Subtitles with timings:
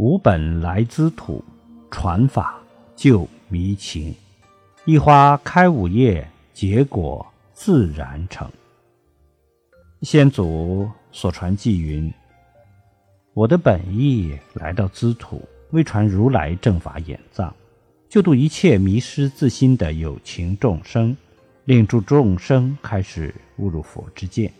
[0.00, 1.44] 吾本来兹土，
[1.90, 2.58] 传法
[2.96, 4.14] 救迷情。
[4.86, 8.50] 一花开五叶，结果自然成。
[10.00, 12.10] 先祖所传偈云
[13.34, 17.54] ：“我的本意来到兹土，为传如来正法眼藏，
[18.08, 21.14] 救度一切迷失自心的有情众生，
[21.66, 24.50] 令诸众生开始悟入佛之见。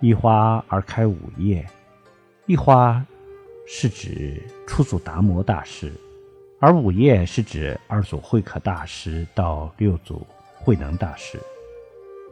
[0.00, 1.66] 一花而开五叶，
[2.46, 3.04] 一花。”
[3.72, 5.92] 是指初祖达摩大师，
[6.58, 10.26] 而五叶是指二祖慧可大师到六祖
[10.56, 11.38] 慧能大师。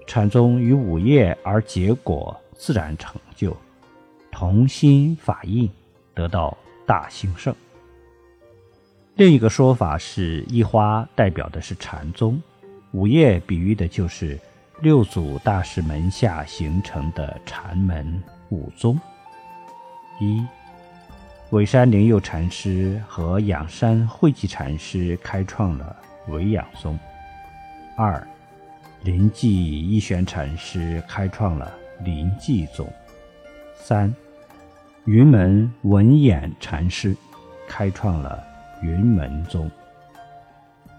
[0.05, 3.57] 禅宗于五叶而结果自然成就，
[4.33, 5.71] 同心法印
[6.13, 7.55] 得到大兴盛。
[9.15, 12.43] 另一个说法是，一花代表的是禅宗，
[12.91, 14.37] 五叶比喻的就是
[14.81, 19.01] 六祖大师门下形成的禅门五宗。
[20.21, 20.45] 一。
[21.51, 25.97] 尾山灵佑禅师和仰山慧寂禅师开创了
[26.29, 26.99] 维养宗。
[27.97, 28.23] 二，
[29.03, 31.73] 临济一玄禅师开创了
[32.05, 32.87] 临济宗。
[33.75, 34.15] 三，
[35.07, 37.17] 云门文偃禅师
[37.67, 38.45] 开创了
[38.83, 39.71] 云门宗。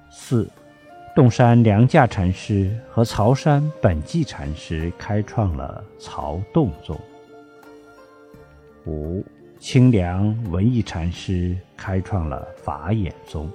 [0.09, 0.49] 四，
[1.15, 6.99] 洞山良价禅师和曹山本寂禅师开创了曹洞宗。
[8.87, 9.23] 五。
[9.59, 13.51] 清凉文艺禅师开创了法眼宗。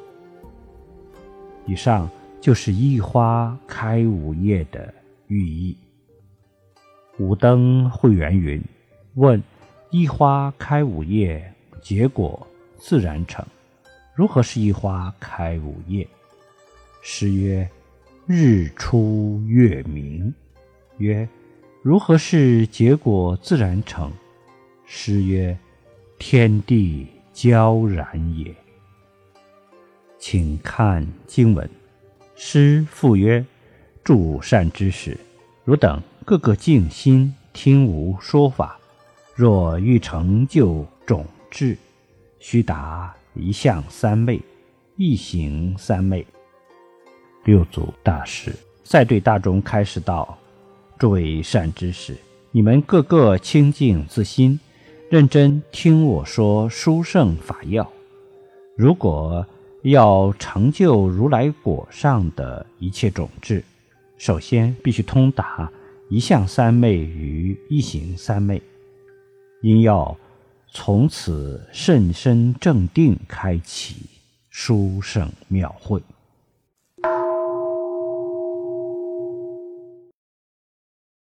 [1.65, 2.09] 以上
[2.43, 4.93] 就是一花开五叶的
[5.29, 5.77] 寓意。
[7.19, 8.63] 五灯会元云
[9.17, 9.43] ：“问
[9.91, 11.43] 一花开五叶，
[11.81, 12.47] 结果
[12.77, 13.45] 自然成。
[14.15, 16.07] 如何是一花开五叶？”
[17.01, 17.67] 诗曰
[18.27, 20.33] ：“日出月明。”
[20.99, 21.27] 曰
[21.83, 24.13] ：“如何是结果自然成？”
[24.85, 25.57] 诗曰：
[26.27, 28.51] 天地交然也。
[30.19, 31.69] 请看经文，
[32.35, 33.45] 诗复曰
[34.03, 35.19] ：“诸善知识，
[35.67, 38.79] 汝等个个静心听吾说法。
[39.35, 41.77] 若欲成就种智，
[42.39, 44.41] 须达一相三昧，
[44.97, 46.27] 一行三昧。”
[47.45, 48.51] 六祖大师
[48.83, 50.39] 再对大众开示道
[50.99, 52.17] ：“诸位善知识，
[52.51, 54.59] 你们个个清净自心。”
[55.15, 57.89] 认真听我说殊胜法要。
[58.77, 59.47] 如果
[59.83, 63.63] 要成就如来果上的一切种智，
[64.19, 65.71] 首先必须通达
[66.11, 68.61] 一向三昧与一行三昧，
[69.63, 70.19] 因要
[70.73, 73.95] 从此甚深正定开启
[74.51, 76.03] 殊胜妙慧。